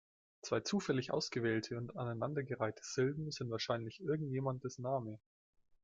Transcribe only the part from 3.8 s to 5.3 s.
irgendjemandes Name.